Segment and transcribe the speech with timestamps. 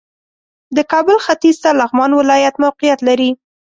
[0.75, 3.29] د کابل ختیځ ته لغمان ولایت موقعیت لري